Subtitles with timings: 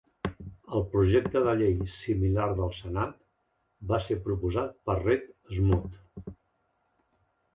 [0.77, 3.13] El projecte de llei similar del Senat
[3.91, 5.27] va ser proposat per Reed
[5.59, 6.33] Smoot.